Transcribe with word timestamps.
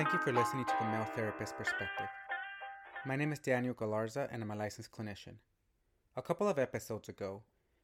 Thank 0.00 0.14
you 0.14 0.18
for 0.20 0.32
listening 0.32 0.64
to 0.64 0.72
the 0.80 0.86
Male 0.86 1.06
Therapist 1.14 1.58
Perspective. 1.58 2.08
My 3.04 3.16
name 3.16 3.32
is 3.32 3.38
Daniel 3.38 3.74
Galarza 3.74 4.28
and 4.32 4.42
I'm 4.42 4.50
a 4.50 4.56
licensed 4.56 4.90
clinician. 4.90 5.34
A 6.16 6.22
couple 6.22 6.48
of 6.48 6.58
episodes 6.58 7.10
ago, 7.10 7.42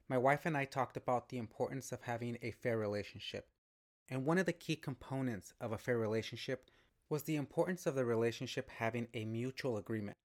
my 0.08 0.16
wife 0.16 0.46
and 0.46 0.56
I 0.56 0.64
talked 0.64 0.96
about 0.96 1.28
the 1.28 1.36
importance 1.36 1.92
of 1.92 2.00
having 2.00 2.38
a 2.40 2.52
fair 2.52 2.78
relationship. 2.78 3.48
And 4.08 4.24
one 4.24 4.38
of 4.38 4.46
the 4.46 4.54
key 4.54 4.76
components 4.76 5.52
of 5.60 5.72
a 5.72 5.76
fair 5.76 5.98
relationship 5.98 6.70
was 7.10 7.24
the 7.24 7.36
importance 7.36 7.84
of 7.84 7.96
the 7.96 8.06
relationship 8.06 8.70
having 8.70 9.08
a 9.12 9.26
mutual 9.26 9.76
agreement. 9.76 10.16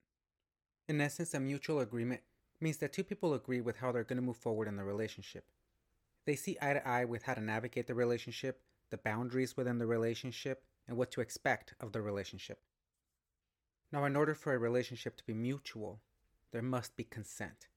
In 0.88 1.02
essence, 1.02 1.34
a 1.34 1.42
mutual 1.42 1.82
agreement 1.82 2.22
means 2.62 2.78
that 2.78 2.94
two 2.94 3.04
people 3.04 3.34
agree 3.34 3.60
with 3.60 3.76
how 3.76 3.92
they're 3.92 4.06
going 4.06 4.16
to 4.16 4.26
move 4.26 4.38
forward 4.38 4.70
in 4.70 4.78
the 4.78 4.86
relationship. 4.86 5.44
They 6.26 6.38
see 6.38 6.58
eye 6.62 6.72
to 6.72 6.88
eye 6.88 7.04
with 7.04 7.24
how 7.24 7.34
to 7.34 7.42
navigate 7.42 7.88
the 7.88 7.96
relationship, 7.96 8.62
the 8.92 8.98
boundaries 8.98 9.58
within 9.58 9.80
the 9.80 9.88
relationship, 9.88 10.64
and 10.88 10.96
what 10.96 11.12
to 11.12 11.22
expect 11.22 11.74
of 11.80 11.92
the 11.92 12.02
relationship. 12.02 12.60
Now, 13.92 14.06
in 14.06 14.16
order 14.16 14.36
for 14.36 14.54
a 14.54 14.60
relationship 14.60 15.18
to 15.18 15.26
be 15.26 15.34
mutual, 15.34 16.02
there 16.52 16.62
must 16.62 16.96
be 16.96 17.04
consent. 17.04 17.68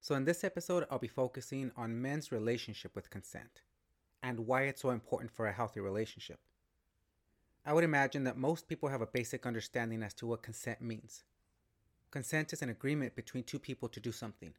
So, 0.00 0.14
in 0.14 0.24
this 0.24 0.44
episode, 0.44 0.86
I'll 0.90 0.98
be 0.98 1.08
focusing 1.08 1.72
on 1.76 2.00
men's 2.00 2.32
relationship 2.32 2.94
with 2.94 3.10
consent 3.10 3.62
and 4.22 4.46
why 4.46 4.62
it's 4.62 4.82
so 4.82 4.90
important 4.90 5.30
for 5.30 5.46
a 5.46 5.52
healthy 5.52 5.80
relationship. 5.80 6.40
I 7.64 7.72
would 7.72 7.84
imagine 7.84 8.24
that 8.24 8.36
most 8.36 8.68
people 8.68 8.88
have 8.88 9.00
a 9.00 9.06
basic 9.06 9.44
understanding 9.44 10.02
as 10.02 10.14
to 10.14 10.26
what 10.26 10.42
consent 10.42 10.80
means. 10.80 11.24
Consent 12.10 12.52
is 12.52 12.62
an 12.62 12.70
agreement 12.70 13.16
between 13.16 13.42
two 13.44 13.58
people 13.58 13.88
to 13.88 14.00
do 14.00 14.12
something. 14.12 14.54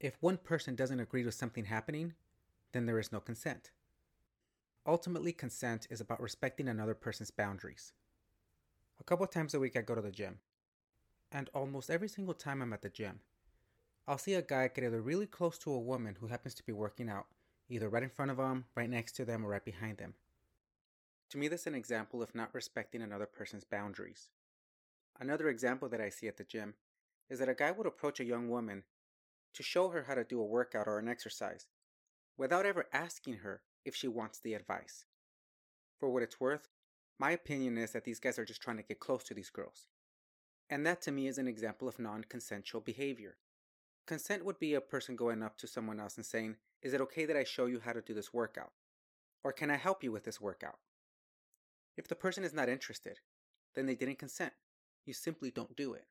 If 0.00 0.16
one 0.20 0.38
person 0.38 0.74
doesn't 0.74 1.00
agree 1.00 1.22
to 1.24 1.32
something 1.32 1.66
happening, 1.66 2.14
then 2.72 2.86
there 2.86 2.98
is 2.98 3.12
no 3.12 3.20
consent. 3.20 3.70
Ultimately, 4.88 5.34
consent 5.34 5.86
is 5.90 6.00
about 6.00 6.22
respecting 6.22 6.66
another 6.66 6.94
person's 6.94 7.30
boundaries. 7.30 7.92
A 8.98 9.04
couple 9.04 9.26
times 9.26 9.52
a 9.52 9.60
week, 9.60 9.76
I 9.76 9.82
go 9.82 9.94
to 9.94 10.00
the 10.00 10.10
gym. 10.10 10.38
And 11.30 11.50
almost 11.52 11.90
every 11.90 12.08
single 12.08 12.32
time 12.32 12.62
I'm 12.62 12.72
at 12.72 12.80
the 12.80 12.88
gym, 12.88 13.20
I'll 14.06 14.16
see 14.16 14.32
a 14.32 14.40
guy 14.40 14.66
get 14.68 14.84
either 14.84 15.02
really 15.02 15.26
close 15.26 15.58
to 15.58 15.72
a 15.72 15.78
woman 15.78 16.16
who 16.18 16.28
happens 16.28 16.54
to 16.54 16.62
be 16.62 16.72
working 16.72 17.10
out, 17.10 17.26
either 17.68 17.90
right 17.90 18.02
in 18.02 18.08
front 18.08 18.30
of 18.30 18.38
them, 18.38 18.64
right 18.74 18.88
next 18.88 19.12
to 19.16 19.26
them, 19.26 19.44
or 19.44 19.50
right 19.50 19.62
behind 19.62 19.98
them. 19.98 20.14
To 21.28 21.36
me, 21.36 21.48
this 21.48 21.60
is 21.60 21.66
an 21.66 21.74
example 21.74 22.22
of 22.22 22.34
not 22.34 22.54
respecting 22.54 23.02
another 23.02 23.26
person's 23.26 23.64
boundaries. 23.64 24.30
Another 25.20 25.50
example 25.50 25.90
that 25.90 26.00
I 26.00 26.08
see 26.08 26.28
at 26.28 26.38
the 26.38 26.44
gym 26.44 26.72
is 27.28 27.40
that 27.40 27.50
a 27.50 27.54
guy 27.54 27.72
would 27.72 27.86
approach 27.86 28.20
a 28.20 28.24
young 28.24 28.48
woman 28.48 28.84
to 29.52 29.62
show 29.62 29.90
her 29.90 30.04
how 30.08 30.14
to 30.14 30.24
do 30.24 30.40
a 30.40 30.46
workout 30.46 30.86
or 30.86 30.98
an 30.98 31.08
exercise 31.08 31.66
without 32.38 32.64
ever 32.64 32.86
asking 32.90 33.34
her 33.34 33.60
if 33.84 33.94
she 33.94 34.08
wants 34.08 34.38
the 34.38 34.54
advice. 34.54 35.04
For 35.98 36.08
what 36.10 36.22
it's 36.22 36.40
worth, 36.40 36.68
my 37.18 37.32
opinion 37.32 37.78
is 37.78 37.92
that 37.92 38.04
these 38.04 38.20
guys 38.20 38.38
are 38.38 38.44
just 38.44 38.62
trying 38.62 38.76
to 38.76 38.82
get 38.82 39.00
close 39.00 39.24
to 39.24 39.34
these 39.34 39.50
girls. 39.50 39.86
And 40.70 40.86
that 40.86 41.02
to 41.02 41.12
me 41.12 41.26
is 41.26 41.38
an 41.38 41.48
example 41.48 41.88
of 41.88 41.98
non 41.98 42.24
consensual 42.24 42.80
behavior. 42.80 43.36
Consent 44.06 44.44
would 44.44 44.58
be 44.58 44.74
a 44.74 44.80
person 44.80 45.16
going 45.16 45.42
up 45.42 45.56
to 45.58 45.66
someone 45.66 46.00
else 46.00 46.16
and 46.16 46.24
saying, 46.24 46.56
Is 46.82 46.94
it 46.94 47.00
okay 47.00 47.26
that 47.26 47.36
I 47.36 47.44
show 47.44 47.66
you 47.66 47.80
how 47.80 47.92
to 47.92 48.00
do 48.00 48.14
this 48.14 48.32
workout? 48.32 48.72
Or 49.42 49.52
can 49.52 49.70
I 49.70 49.76
help 49.76 50.04
you 50.04 50.12
with 50.12 50.24
this 50.24 50.40
workout? 50.40 50.78
If 51.96 52.06
the 52.08 52.14
person 52.14 52.44
is 52.44 52.54
not 52.54 52.68
interested, 52.68 53.18
then 53.74 53.86
they 53.86 53.94
didn't 53.94 54.18
consent. 54.18 54.52
You 55.04 55.12
simply 55.12 55.50
don't 55.50 55.76
do 55.76 55.94
it. 55.94 56.06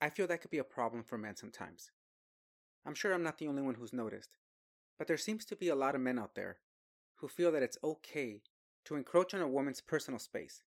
I 0.00 0.10
feel 0.10 0.26
that 0.26 0.40
could 0.40 0.50
be 0.50 0.58
a 0.58 0.64
problem 0.64 1.04
for 1.04 1.16
men 1.16 1.36
sometimes. 1.36 1.90
I'm 2.84 2.94
sure 2.94 3.12
I'm 3.12 3.22
not 3.22 3.38
the 3.38 3.46
only 3.46 3.62
one 3.62 3.74
who's 3.74 3.92
noticed, 3.92 4.30
but 5.02 5.08
there 5.08 5.16
seems 5.16 5.44
to 5.44 5.56
be 5.56 5.66
a 5.66 5.74
lot 5.74 5.96
of 5.96 6.00
men 6.00 6.16
out 6.16 6.36
there 6.36 6.58
who 7.16 7.26
feel 7.26 7.50
that 7.50 7.60
it's 7.64 7.76
okay 7.82 8.40
to 8.84 8.94
encroach 8.94 9.34
on 9.34 9.40
a 9.40 9.48
woman's 9.48 9.80
personal 9.80 10.20
space 10.20 10.62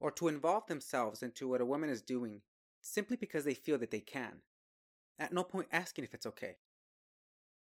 or 0.00 0.10
to 0.10 0.26
involve 0.26 0.66
themselves 0.66 1.22
into 1.22 1.46
what 1.46 1.60
a 1.60 1.64
woman 1.64 1.88
is 1.88 2.02
doing 2.02 2.40
simply 2.80 3.16
because 3.16 3.44
they 3.44 3.54
feel 3.54 3.78
that 3.78 3.92
they 3.92 4.00
can, 4.00 4.42
at 5.20 5.32
no 5.32 5.44
point 5.44 5.68
asking 5.70 6.02
if 6.02 6.12
it's 6.14 6.26
okay. 6.26 6.56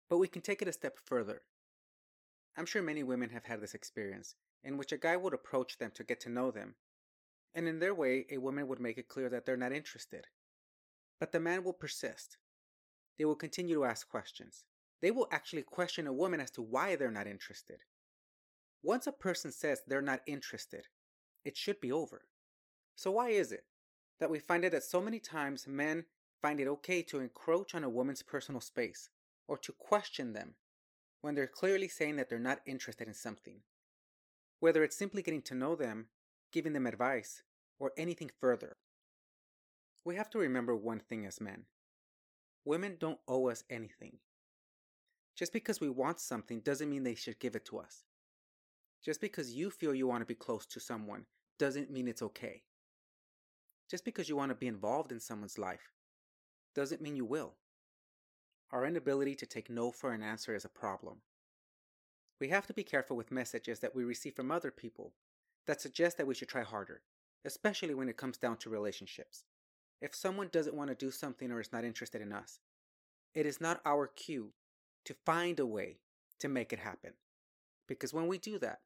But 0.09 0.19
we 0.19 0.29
can 0.29 0.41
take 0.41 0.63
it 0.63 0.69
a 0.69 0.73
step 0.73 1.01
further. 1.05 1.43
I'm 2.57 2.65
sure 2.65 2.81
many 2.81 3.03
women 3.03 3.31
have 3.31 3.47
had 3.47 3.61
this 3.61 3.75
experience 3.75 4.37
in 4.63 4.79
which 4.79 4.93
a 4.93 4.99
guy 4.99 5.17
would 5.17 5.35
approach 5.35 5.79
them 5.79 5.91
to 5.97 6.05
get 6.05 6.21
to 6.21 6.31
know 6.31 6.53
them, 6.53 6.77
and 7.57 7.67
in 7.67 7.81
their 7.81 7.93
way, 7.93 8.25
a 8.31 8.39
woman 8.39 8.69
would 8.69 8.79
make 8.79 8.99
it 8.99 9.09
clear 9.09 9.29
that 9.31 9.47
they're 9.47 9.57
not 9.57 9.73
interested. 9.73 10.29
But 11.19 11.33
the 11.33 11.41
man 11.41 11.65
will 11.65 11.73
persist. 11.73 12.37
They 13.19 13.25
will 13.25 13.35
continue 13.35 13.75
to 13.75 13.85
ask 13.85 14.09
questions. 14.09 14.63
They 15.01 15.11
will 15.11 15.29
actually 15.31 15.63
question 15.63 16.07
a 16.07 16.13
woman 16.13 16.41
as 16.41 16.51
to 16.53 16.63
why 16.63 16.97
they're 16.97 17.11
not 17.11 17.27
interested. 17.27 17.81
Once 18.83 19.07
a 19.07 19.13
person 19.13 19.53
says 19.53 19.83
they're 19.87 20.03
not 20.03 20.21
interested, 20.27 20.87
it 21.45 21.57
should 21.57 21.81
be 21.81 21.93
over. 21.93 22.23
So, 22.97 23.13
why 23.13 23.31
is 23.31 23.53
it 23.53 23.65
that 24.19 24.31
we 24.31 24.39
find 24.39 24.65
it 24.65 24.73
that 24.73 24.85
so 24.85 25.01
many 25.01 25.21
times 25.21 25.69
men 25.69 26.05
find 26.43 26.61
it 26.61 26.69
okay 26.69 27.03
to 27.03 27.21
encroach 27.21 27.75
on 27.75 27.85
a 27.85 27.89
woman's 27.89 28.23
personal 28.23 28.61
space 28.61 29.11
or 29.47 29.57
to 29.59 29.73
question 29.73 30.33
them 30.33 30.55
when 31.21 31.35
they're 31.35 31.47
clearly 31.47 31.89
saying 31.89 32.17
that 32.17 32.29
they're 32.29 32.39
not 32.39 32.61
interested 32.67 33.09
in 33.09 33.15
something? 33.15 33.61
Whether 34.61 34.83
it's 34.83 34.97
simply 34.97 35.23
getting 35.23 35.43
to 35.43 35.55
know 35.55 35.77
them, 35.77 36.09
giving 36.53 36.73
them 36.73 36.87
advice, 36.87 37.43
or 37.79 37.93
anything 37.97 38.31
further. 38.41 38.77
We 40.05 40.17
have 40.17 40.31
to 40.31 40.39
remember 40.39 40.75
one 40.75 41.01
thing 41.01 41.27
as 41.27 41.41
men 41.41 41.67
women 42.65 42.97
don't 43.01 43.21
owe 43.27 43.49
us 43.49 43.65
anything. 43.71 44.19
Just 45.39 45.53
because 45.53 45.81
we 45.81 45.89
want 45.89 46.19
something 46.19 46.59
doesn't 46.61 46.91
mean 46.91 47.05
they 47.05 47.15
should 47.15 47.39
give 47.39 47.55
it 47.55 47.65
to 47.67 47.79
us. 47.79 48.03
Just 49.05 49.21
because 49.21 49.53
you 49.53 49.71
feel 49.71 49.95
you 49.95 50.09
want 50.09 50.21
to 50.21 50.27
be 50.27 50.35
close 50.35 50.67
to 50.67 50.81
someone 50.81 51.27
doesn't 51.61 51.93
mean 51.93 52.09
it's 52.09 52.23
okay. 52.23 52.65
Just 53.89 54.05
because 54.05 54.29
you 54.29 54.35
want 54.35 54.51
to 54.51 54.57
be 54.57 54.67
involved 54.67 55.13
in 55.13 55.21
someone's 55.21 55.57
life 55.57 55.93
doesn't 56.75 57.01
mean 57.01 57.15
you 57.15 57.25
will. 57.25 57.55
Our 58.73 58.85
inability 58.85 59.37
to 59.37 59.47
take 59.47 59.71
no 59.71 59.93
for 59.93 60.13
an 60.13 60.25
answer 60.25 60.57
is 60.57 60.65
a 60.65 60.69
problem. 60.69 61.19
We 62.41 62.49
have 62.49 62.67
to 62.67 62.75
be 62.75 62.83
careful 62.83 63.17
with 63.17 63.31
messages 63.31 63.79
that 63.79 63.95
we 63.95 64.03
receive 64.03 64.35
from 64.35 64.51
other 64.51 64.73
people 64.73 65.13
that 65.69 65.81
suggest 65.81 66.17
that 66.19 66.27
we 66.27 66.35
should 66.35 66.49
try 66.49 66.63
harder, 66.63 67.03
especially 67.45 67.95
when 67.95 68.09
it 68.09 68.17
comes 68.17 68.39
down 68.39 68.57
to 68.59 68.71
relationships. 68.71 69.45
If 70.03 70.17
someone 70.17 70.49
doesn't 70.51 70.77
want 70.77 70.91
to 70.91 70.97
do 70.97 71.13
something 71.13 71.53
or 71.53 71.61
is 71.61 71.73
not 71.73 71.85
interested 71.85 72.21
in 72.21 72.33
us, 72.33 72.59
it 73.35 73.47
is 73.47 73.61
not 73.61 73.81
our 73.87 74.09
cue 74.09 74.53
to 75.09 75.15
find 75.25 75.59
a 75.59 75.65
way 75.65 75.97
to 76.39 76.49
make 76.49 76.71
it 76.71 76.79
happen. 76.79 77.15
Because 77.87 78.13
when 78.13 78.27
we 78.27 78.37
do 78.37 78.59
that, 78.59 78.81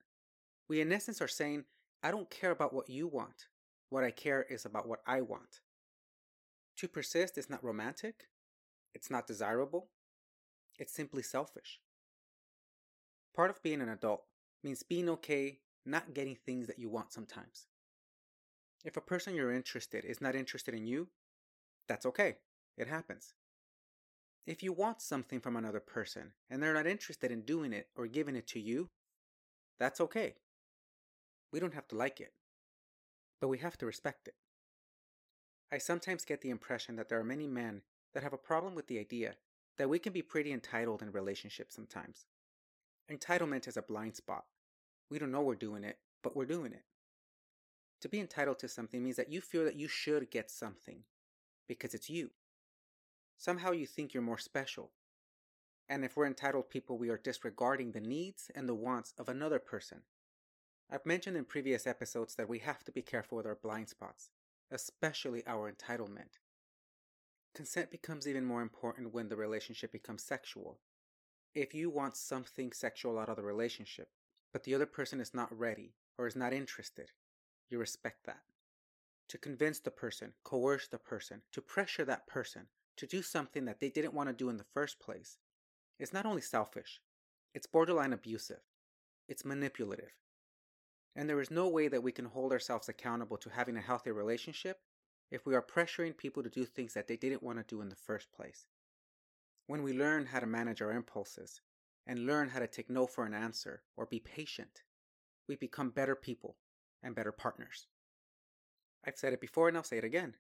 we 0.69 0.81
in 0.81 0.93
essence 0.93 1.21
are 1.21 1.27
saying, 1.27 1.65
I 2.01 2.13
don't 2.13 2.31
care 2.31 2.53
about 2.53 2.73
what 2.73 2.89
you 2.89 3.09
want. 3.09 3.49
What 3.91 4.05
I 4.05 4.13
care 4.13 4.47
is 4.49 4.65
about 4.65 4.87
what 4.89 5.01
I 5.05 5.21
want. 5.21 5.63
To 6.77 6.87
persist 6.87 7.37
is 7.37 7.51
not 7.51 7.65
romantic, 7.65 8.29
it's 8.95 9.11
not 9.11 9.27
desirable, 9.27 9.89
it's 10.79 10.95
simply 10.95 11.25
selfish. 11.25 11.81
Part 13.35 13.51
of 13.51 13.61
being 13.61 13.81
an 13.81 13.89
adult 13.89 14.23
means 14.63 14.85
being 14.85 15.09
okay 15.09 15.59
not 15.85 16.15
getting 16.15 16.37
things 16.37 16.69
that 16.69 16.79
you 16.79 16.89
want 16.89 17.13
sometimes. 17.13 17.67
If 18.85 18.97
a 18.97 19.01
person 19.01 19.35
you're 19.35 19.53
interested 19.53 20.05
is 20.05 20.21
not 20.21 20.37
interested 20.37 20.73
in 20.73 20.87
you, 20.87 21.09
that's 21.89 22.07
okay. 22.07 22.37
It 22.79 22.87
happens. 22.87 23.35
If 24.47 24.63
you 24.63 24.73
want 24.73 25.01
something 25.01 25.41
from 25.41 25.57
another 25.57 25.81
person 25.81 26.33
and 26.51 26.63
they're 26.63 26.75
not 26.75 26.87
interested 26.87 27.31
in 27.31 27.43
doing 27.43 27.73
it 27.73 27.89
or 27.97 28.07
giving 28.07 28.35
it 28.35 28.47
to 28.49 28.61
you, 28.61 28.91
that's 29.79 30.01
okay. 30.01 30.35
We 31.53 31.61
don't 31.61 31.75
have 31.75 31.87
to 31.89 31.97
like 31.97 32.21
it, 32.21 32.33
but 33.41 33.49
we 33.49 33.59
have 33.59 33.79
to 33.79 33.87
respect 33.87 34.27
it. 34.27 34.35
I 35.71 35.79
sometimes 35.79 36.25
get 36.25 36.41
the 36.41 36.51
impression 36.51 36.97
that 36.97 37.09
there 37.09 37.21
are 37.21 37.25
many 37.25 37.47
men 37.47 37.83
that 38.15 38.23
have 38.23 38.33
a 38.33 38.39
problem 38.39 38.75
with 38.75 38.89
the 38.89 38.99
idea 38.99 39.37
that 39.79 39.89
we 39.89 39.99
can 39.99 40.13
be 40.13 40.23
pretty 40.23 40.53
entitled 40.53 41.03
in 41.03 41.13
relationships 41.13 41.75
sometimes. 41.75 42.27
Entitlement 43.11 43.69
is 43.69 43.77
a 43.77 43.83
blind 43.83 44.17
spot. 44.17 44.45
We 45.11 45.19
don't 45.19 45.33
know 45.33 45.43
we're 45.43 45.55
doing 45.55 45.85
it, 45.85 45.99
but 46.23 46.37
we're 46.37 46.47
doing 46.47 46.73
it. 46.73 46.83
To 48.01 48.09
be 48.09 48.21
entitled 48.21 48.59
to 48.61 48.69
something 48.69 49.03
means 49.03 49.17
that 49.17 49.31
you 49.31 49.41
feel 49.41 49.65
that 49.65 49.77
you 49.77 49.89
should 49.89 50.31
get 50.31 50.51
something 50.51 51.05
because 51.69 51.95
it's 51.95 52.11
you. 52.11 52.31
Somehow 53.43 53.73
you 53.73 53.87
think 53.87 54.15
you're 54.15 54.23
more 54.23 54.39
special. 54.39 54.93
And 55.89 56.05
if 56.05 56.17
we're 56.17 56.29
entitled 56.29 56.71
people, 56.71 56.97
we 56.97 57.09
are 57.09 57.19
disregarding 57.19 57.91
the 57.91 58.01
needs 58.01 58.53
and 58.55 58.69
the 58.69 58.75
wants 58.75 59.15
of 59.19 59.29
another 59.29 59.59
person. 59.59 60.03
I've 60.89 61.05
mentioned 61.05 61.37
in 61.37 61.45
previous 61.45 61.85
episodes 61.85 62.37
that 62.37 62.49
we 62.49 62.61
have 62.61 62.85
to 62.85 62.93
be 62.93 63.03
careful 63.03 63.37
with 63.37 63.47
our 63.47 63.59
blind 63.61 63.89
spots, 63.89 64.31
especially 64.71 65.45
our 65.45 65.73
entitlement. 65.73 66.39
Consent 67.53 67.91
becomes 67.91 68.29
even 68.29 68.45
more 68.45 68.63
important 68.63 69.13
when 69.13 69.29
the 69.29 69.35
relationship 69.35 69.91
becomes 69.91 70.23
sexual. 70.23 70.79
If 71.53 71.75
you 71.75 71.91
want 71.91 72.17
something 72.17 72.71
sexual 72.71 73.19
out 73.19 73.29
of 73.29 73.35
the 73.35 73.43
relationship, 73.43 74.11
but 74.53 74.63
the 74.63 74.77
other 74.77 74.87
person 74.87 75.21
is 75.21 75.35
not 75.35 75.59
ready 75.59 75.95
or 76.17 76.29
is 76.29 76.37
not 76.37 76.53
interested, 76.53 77.11
you 77.69 77.81
respect 77.81 78.25
that. 78.25 78.43
To 79.31 79.37
convince 79.37 79.81
the 79.81 79.91
person, 79.91 80.35
coerce 80.45 80.87
the 80.87 80.99
person, 80.99 81.43
to 81.51 81.61
pressure 81.61 82.05
that 82.05 82.29
person 82.29 82.69
to 82.97 83.07
do 83.07 83.23
something 83.23 83.65
that 83.65 83.81
they 83.81 83.91
didn't 83.91 84.15
want 84.15 84.29
to 84.29 84.35
do 84.35 84.49
in 84.49 84.57
the 84.57 84.65
first 84.65 85.01
place 85.01 85.39
is 85.99 86.13
not 86.13 86.27
only 86.27 86.41
selfish, 86.41 87.01
it's 87.55 87.67
borderline 87.67 88.13
abusive, 88.13 88.61
it's 89.29 89.45
manipulative. 89.45 90.13
And 91.15 91.29
there 91.29 91.41
is 91.41 91.51
no 91.51 91.69
way 91.69 91.89
that 91.89 92.03
we 92.03 92.13
can 92.13 92.25
hold 92.25 92.53
ourselves 92.53 92.89
accountable 92.89 93.37
to 93.39 93.51
having 93.51 93.77
a 93.77 93.83
healthy 93.83 94.11
relationship 94.11 94.81
if 95.31 95.47
we 95.47 95.55
are 95.55 95.63
pressuring 95.63 96.17
people 96.17 96.43
to 96.43 96.51
do 96.51 96.65
things 96.65 96.95
that 96.95 97.09
they 97.09 97.17
didn't 97.17 97.43
want 97.43 97.59
to 97.59 97.65
do 97.75 97.81
in 97.81 97.89
the 97.89 97.97
first 97.97 98.33
place. 98.33 98.67
When 99.67 99.83
we 99.83 99.93
learn 99.93 100.27
how 100.27 100.41
to 100.41 100.47
manage 100.47 100.83
our 100.83 100.93
impulses 100.93 101.61
and 102.07 102.27
learn 102.27 102.49
how 102.49 102.59
to 102.59 102.67
take 102.67 102.91
no 102.91 103.07
for 103.07 103.25
an 103.25 103.35
answer 103.35 103.83
or 103.97 104.07
be 104.07 104.19
patient, 104.21 104.83
we 105.49 105.57
become 105.57 105.91
better 105.91 106.15
people 106.15 106.57
and 107.03 107.15
better 107.15 107.33
partners. 107.33 107.87
I've 109.05 109.17
said 109.17 109.33
it 109.33 109.41
before 109.41 109.69
and 109.69 109.77
I'll 109.77 109.83
say 109.83 109.99
it 109.99 110.05
again. 110.05 110.35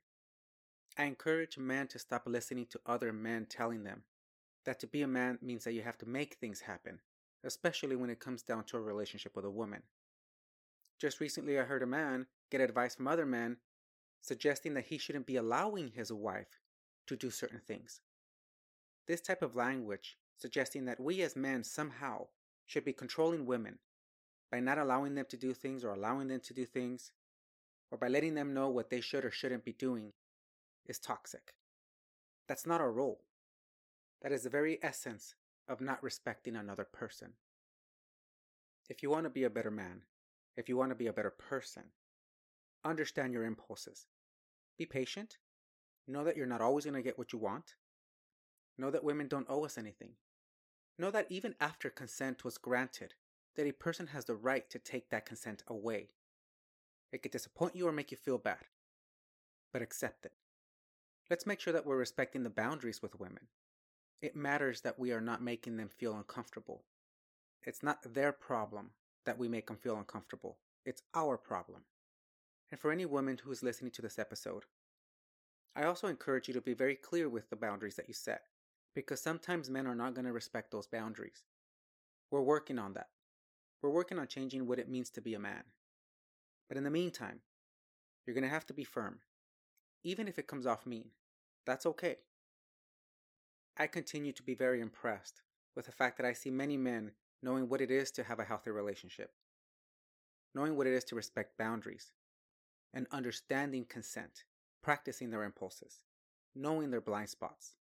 I 0.98 1.04
encourage 1.04 1.56
men 1.56 1.88
to 1.88 1.98
stop 1.98 2.22
listening 2.26 2.66
to 2.66 2.80
other 2.84 3.12
men 3.12 3.46
telling 3.46 3.84
them 3.84 4.02
that 4.64 4.78
to 4.80 4.86
be 4.86 5.02
a 5.02 5.08
man 5.08 5.38
means 5.40 5.64
that 5.64 5.72
you 5.72 5.82
have 5.82 5.98
to 5.98 6.06
make 6.06 6.34
things 6.34 6.60
happen, 6.60 7.00
especially 7.44 7.96
when 7.96 8.10
it 8.10 8.20
comes 8.20 8.42
down 8.42 8.64
to 8.64 8.76
a 8.76 8.80
relationship 8.80 9.34
with 9.34 9.44
a 9.44 9.50
woman. 9.50 9.82
Just 11.00 11.18
recently, 11.18 11.58
I 11.58 11.62
heard 11.62 11.82
a 11.82 11.86
man 11.86 12.26
get 12.50 12.60
advice 12.60 12.94
from 12.94 13.08
other 13.08 13.26
men 13.26 13.56
suggesting 14.20 14.74
that 14.74 14.86
he 14.86 14.98
shouldn't 14.98 15.26
be 15.26 15.36
allowing 15.36 15.88
his 15.88 16.12
wife 16.12 16.60
to 17.06 17.16
do 17.16 17.30
certain 17.30 17.60
things. 17.66 18.00
This 19.08 19.20
type 19.20 19.42
of 19.42 19.56
language 19.56 20.18
suggesting 20.36 20.84
that 20.84 21.00
we 21.00 21.22
as 21.22 21.34
men 21.34 21.64
somehow 21.64 22.26
should 22.66 22.84
be 22.84 22.92
controlling 22.92 23.46
women 23.46 23.78
by 24.50 24.60
not 24.60 24.78
allowing 24.78 25.14
them 25.14 25.26
to 25.30 25.36
do 25.36 25.54
things 25.54 25.82
or 25.82 25.92
allowing 25.92 26.28
them 26.28 26.40
to 26.40 26.54
do 26.54 26.66
things, 26.66 27.10
or 27.90 27.98
by 27.98 28.08
letting 28.08 28.34
them 28.34 28.54
know 28.54 28.68
what 28.68 28.90
they 28.90 29.00
should 29.00 29.24
or 29.24 29.30
shouldn't 29.30 29.64
be 29.64 29.72
doing, 29.72 30.12
is 30.86 30.98
toxic. 30.98 31.54
That's 32.48 32.66
not 32.66 32.80
our 32.80 32.92
role. 32.92 33.22
That 34.22 34.32
is 34.32 34.42
the 34.42 34.50
very 34.50 34.78
essence 34.82 35.34
of 35.68 35.80
not 35.80 36.02
respecting 36.02 36.56
another 36.56 36.84
person. 36.84 37.32
If 38.88 39.02
you 39.02 39.10
want 39.10 39.24
to 39.24 39.30
be 39.30 39.44
a 39.44 39.50
better 39.50 39.70
man, 39.70 40.02
if 40.56 40.68
you 40.68 40.76
want 40.76 40.90
to 40.90 40.96
be 40.96 41.06
a 41.06 41.12
better 41.12 41.30
person, 41.30 41.84
understand 42.84 43.32
your 43.32 43.44
impulses. 43.44 44.06
Be 44.78 44.86
patient. 44.86 45.38
Know 46.06 46.24
that 46.24 46.36
you're 46.36 46.46
not 46.46 46.60
always 46.60 46.84
going 46.84 46.94
to 46.94 47.02
get 47.02 47.18
what 47.18 47.32
you 47.32 47.38
want. 47.38 47.74
Know 48.76 48.90
that 48.90 49.04
women 49.04 49.28
don't 49.28 49.46
owe 49.48 49.64
us 49.64 49.78
anything. 49.78 50.10
Know 50.98 51.10
that 51.10 51.26
even 51.30 51.54
after 51.60 51.90
consent 51.90 52.44
was 52.44 52.58
granted, 52.58 53.14
that 53.56 53.66
a 53.66 53.72
person 53.72 54.08
has 54.08 54.24
the 54.24 54.34
right 54.34 54.68
to 54.70 54.78
take 54.78 55.10
that 55.10 55.26
consent 55.26 55.62
away. 55.68 56.10
It 57.12 57.22
could 57.22 57.32
disappoint 57.32 57.76
you 57.76 57.86
or 57.86 57.92
make 57.92 58.10
you 58.10 58.16
feel 58.16 58.38
bad, 58.38 58.66
but 59.72 59.82
accept 59.82 60.26
it. 60.26 60.32
Let's 61.30 61.46
make 61.46 61.60
sure 61.60 61.72
that 61.72 61.86
we're 61.86 61.96
respecting 61.96 62.42
the 62.42 62.50
boundaries 62.50 63.00
with 63.02 63.18
women. 63.18 63.48
It 64.20 64.36
matters 64.36 64.82
that 64.82 64.98
we 64.98 65.12
are 65.12 65.20
not 65.20 65.42
making 65.42 65.76
them 65.76 65.88
feel 65.88 66.14
uncomfortable. 66.14 66.84
It's 67.62 67.82
not 67.82 68.14
their 68.14 68.32
problem 68.32 68.90
that 69.24 69.38
we 69.38 69.48
make 69.48 69.68
them 69.68 69.76
feel 69.76 69.96
uncomfortable, 69.96 70.58
it's 70.84 71.02
our 71.14 71.36
problem. 71.36 71.82
And 72.70 72.80
for 72.80 72.90
any 72.90 73.06
woman 73.06 73.38
who 73.42 73.52
is 73.52 73.62
listening 73.62 73.92
to 73.92 74.02
this 74.02 74.18
episode, 74.18 74.64
I 75.76 75.84
also 75.84 76.08
encourage 76.08 76.48
you 76.48 76.54
to 76.54 76.60
be 76.60 76.74
very 76.74 76.96
clear 76.96 77.28
with 77.28 77.50
the 77.50 77.56
boundaries 77.56 77.96
that 77.96 78.08
you 78.08 78.14
set, 78.14 78.42
because 78.94 79.20
sometimes 79.20 79.70
men 79.70 79.86
are 79.86 79.94
not 79.94 80.14
going 80.14 80.24
to 80.24 80.32
respect 80.32 80.70
those 80.70 80.86
boundaries. 80.86 81.44
We're 82.30 82.42
working 82.42 82.78
on 82.78 82.94
that. 82.94 83.08
We're 83.80 83.90
working 83.90 84.18
on 84.18 84.26
changing 84.26 84.66
what 84.66 84.78
it 84.78 84.88
means 84.88 85.10
to 85.10 85.20
be 85.20 85.34
a 85.34 85.38
man. 85.38 85.64
But 86.68 86.76
in 86.76 86.84
the 86.84 86.90
meantime, 86.90 87.40
you're 88.26 88.34
going 88.34 88.44
to 88.44 88.50
have 88.50 88.66
to 88.66 88.74
be 88.74 88.84
firm. 88.84 89.20
Even 90.04 90.26
if 90.26 90.38
it 90.38 90.46
comes 90.46 90.66
off 90.66 90.86
mean, 90.86 91.10
that's 91.64 91.86
okay. 91.86 92.16
I 93.76 93.86
continue 93.86 94.32
to 94.32 94.42
be 94.42 94.54
very 94.54 94.80
impressed 94.80 95.42
with 95.74 95.86
the 95.86 95.92
fact 95.92 96.16
that 96.18 96.26
I 96.26 96.32
see 96.32 96.50
many 96.50 96.76
men 96.76 97.12
knowing 97.42 97.68
what 97.68 97.80
it 97.80 97.90
is 97.90 98.10
to 98.12 98.24
have 98.24 98.38
a 98.38 98.44
healthy 98.44 98.70
relationship, 98.70 99.32
knowing 100.54 100.76
what 100.76 100.86
it 100.86 100.92
is 100.92 101.04
to 101.04 101.16
respect 101.16 101.58
boundaries, 101.58 102.12
and 102.92 103.06
understanding 103.10 103.84
consent, 103.84 104.44
practicing 104.82 105.30
their 105.30 105.44
impulses, 105.44 106.04
knowing 106.54 106.90
their 106.90 107.00
blind 107.00 107.30
spots. 107.30 107.76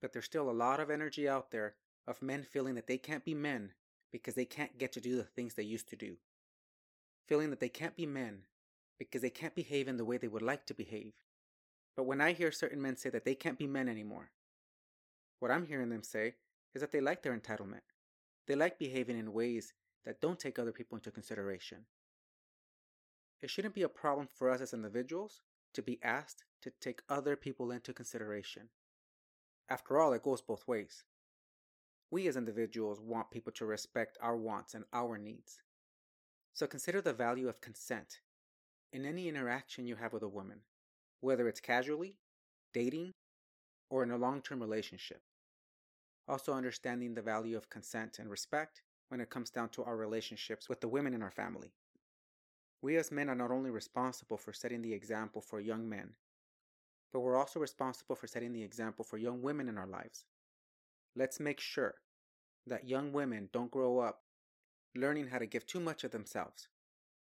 But 0.00 0.12
there's 0.12 0.24
still 0.24 0.48
a 0.48 0.52
lot 0.52 0.80
of 0.80 0.90
energy 0.90 1.28
out 1.28 1.50
there 1.50 1.74
of 2.06 2.22
men 2.22 2.44
feeling 2.44 2.74
that 2.76 2.86
they 2.86 2.98
can't 2.98 3.24
be 3.24 3.34
men 3.34 3.72
because 4.12 4.34
they 4.34 4.44
can't 4.44 4.78
get 4.78 4.92
to 4.92 5.00
do 5.00 5.16
the 5.16 5.24
things 5.24 5.54
they 5.54 5.62
used 5.62 5.88
to 5.88 5.96
do. 5.96 6.16
Feeling 7.26 7.50
that 7.50 7.60
they 7.60 7.68
can't 7.68 7.96
be 7.96 8.06
men 8.06 8.44
because 8.98 9.20
they 9.22 9.30
can't 9.30 9.54
behave 9.54 9.88
in 9.88 9.96
the 9.96 10.04
way 10.04 10.16
they 10.16 10.28
would 10.28 10.42
like 10.42 10.66
to 10.66 10.74
behave. 10.74 11.14
But 11.98 12.04
when 12.04 12.20
I 12.20 12.30
hear 12.30 12.52
certain 12.52 12.80
men 12.80 12.96
say 12.96 13.10
that 13.10 13.24
they 13.24 13.34
can't 13.34 13.58
be 13.58 13.66
men 13.66 13.88
anymore, 13.88 14.30
what 15.40 15.50
I'm 15.50 15.66
hearing 15.66 15.88
them 15.88 16.04
say 16.04 16.36
is 16.72 16.80
that 16.80 16.92
they 16.92 17.00
like 17.00 17.24
their 17.24 17.36
entitlement. 17.36 17.80
They 18.46 18.54
like 18.54 18.78
behaving 18.78 19.18
in 19.18 19.32
ways 19.32 19.72
that 20.04 20.20
don't 20.20 20.38
take 20.38 20.60
other 20.60 20.70
people 20.70 20.96
into 20.96 21.10
consideration. 21.10 21.86
It 23.42 23.50
shouldn't 23.50 23.74
be 23.74 23.82
a 23.82 23.88
problem 23.88 24.28
for 24.32 24.48
us 24.48 24.60
as 24.60 24.72
individuals 24.72 25.40
to 25.74 25.82
be 25.82 25.98
asked 26.00 26.44
to 26.62 26.70
take 26.80 27.02
other 27.08 27.34
people 27.34 27.72
into 27.72 27.92
consideration. 27.92 28.68
After 29.68 29.98
all, 29.98 30.12
it 30.12 30.22
goes 30.22 30.40
both 30.40 30.68
ways. 30.68 31.02
We 32.12 32.28
as 32.28 32.36
individuals 32.36 33.00
want 33.00 33.32
people 33.32 33.50
to 33.54 33.66
respect 33.66 34.18
our 34.22 34.36
wants 34.36 34.72
and 34.72 34.84
our 34.92 35.18
needs. 35.18 35.62
So 36.52 36.68
consider 36.68 37.00
the 37.00 37.12
value 37.12 37.48
of 37.48 37.60
consent 37.60 38.20
in 38.92 39.04
any 39.04 39.28
interaction 39.28 39.84
you 39.84 39.96
have 39.96 40.12
with 40.12 40.22
a 40.22 40.28
woman, 40.28 40.60
whether 41.20 41.48
it's 41.48 41.60
casually, 41.60 42.16
dating, 42.72 43.12
or 43.90 44.02
in 44.02 44.10
a 44.10 44.16
long 44.16 44.42
term 44.42 44.60
relationship. 44.60 45.20
Also, 46.26 46.52
understanding 46.52 47.14
the 47.14 47.22
value 47.22 47.56
of 47.56 47.70
consent 47.70 48.18
and 48.18 48.30
respect 48.30 48.82
when 49.08 49.20
it 49.20 49.30
comes 49.30 49.50
down 49.50 49.70
to 49.70 49.82
our 49.84 49.96
relationships 49.96 50.68
with 50.68 50.80
the 50.80 50.88
women 50.88 51.14
in 51.14 51.22
our 51.22 51.30
family. 51.30 51.72
We 52.82 52.96
as 52.96 53.10
men 53.10 53.28
are 53.28 53.34
not 53.34 53.50
only 53.50 53.70
responsible 53.70 54.36
for 54.36 54.52
setting 54.52 54.82
the 54.82 54.92
example 54.92 55.40
for 55.40 55.58
young 55.58 55.88
men, 55.88 56.10
but 57.12 57.20
we're 57.20 57.38
also 57.38 57.58
responsible 57.58 58.14
for 58.14 58.26
setting 58.26 58.52
the 58.52 58.62
example 58.62 59.04
for 59.04 59.16
young 59.16 59.42
women 59.42 59.68
in 59.68 59.78
our 59.78 59.86
lives. 59.86 60.24
Let's 61.16 61.40
make 61.40 61.58
sure 61.58 61.94
that 62.66 62.86
young 62.86 63.12
women 63.12 63.48
don't 63.52 63.70
grow 63.70 63.98
up 63.98 64.20
learning 64.94 65.28
how 65.28 65.38
to 65.38 65.46
give 65.46 65.66
too 65.66 65.80
much 65.80 66.04
of 66.04 66.10
themselves, 66.10 66.68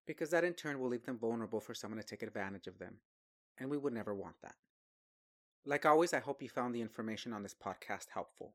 because 0.06 0.30
that 0.30 0.44
in 0.44 0.54
turn 0.54 0.80
will 0.80 0.88
leave 0.88 1.04
them 1.04 1.18
vulnerable 1.18 1.60
for 1.60 1.74
someone 1.74 2.00
to 2.00 2.06
take 2.06 2.22
advantage 2.22 2.66
of 2.66 2.78
them, 2.78 2.96
and 3.58 3.70
we 3.70 3.78
would 3.78 3.92
never 3.92 4.14
want 4.14 4.36
that. 4.42 4.54
Like 5.64 5.84
always, 5.84 6.14
I 6.14 6.20
hope 6.20 6.42
you 6.42 6.48
found 6.48 6.74
the 6.74 6.80
information 6.80 7.32
on 7.32 7.42
this 7.42 7.54
podcast 7.54 8.06
helpful. 8.12 8.54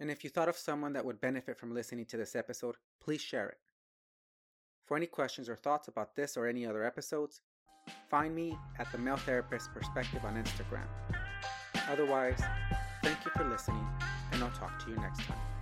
And 0.00 0.10
if 0.10 0.24
you 0.24 0.30
thought 0.30 0.48
of 0.48 0.56
someone 0.56 0.92
that 0.92 1.04
would 1.04 1.20
benefit 1.20 1.58
from 1.58 1.72
listening 1.72 2.04
to 2.06 2.16
this 2.16 2.36
episode, 2.36 2.76
please 3.00 3.20
share 3.20 3.48
it. 3.48 3.58
For 4.86 4.96
any 4.96 5.06
questions 5.06 5.48
or 5.48 5.56
thoughts 5.56 5.88
about 5.88 6.14
this 6.14 6.36
or 6.36 6.46
any 6.46 6.66
other 6.66 6.84
episodes, 6.84 7.40
find 8.10 8.34
me 8.34 8.58
at 8.78 8.90
the 8.92 8.98
Male 8.98 9.16
Therapist 9.16 9.72
Perspective 9.72 10.24
on 10.24 10.42
Instagram. 10.42 10.88
Otherwise, 11.88 12.42
thank 13.02 13.24
you 13.24 13.30
for 13.34 13.44
listening 13.48 13.86
and 14.32 14.42
I'll 14.42 14.50
talk 14.50 14.84
to 14.84 14.90
you 14.90 14.96
next 14.96 15.20
time. 15.20 15.53